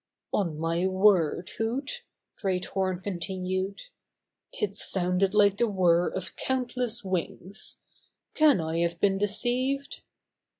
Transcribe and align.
"On 0.33 0.57
my 0.57 0.87
word, 0.87 1.49
Hoot," 1.59 2.01
Great 2.39 2.65
Horn 2.65 3.01
con 3.03 3.19
tinued, 3.19 3.89
"it 4.51 4.75
sounded 4.75 5.35
like 5.35 5.59
the 5.59 5.67
whir 5.67 6.07
of 6.07 6.35
countless 6.35 7.03
wings. 7.03 7.77
Can 8.33 8.59
I 8.59 8.79
have 8.79 8.99
been 8.99 9.19
deceived?" 9.19 10.01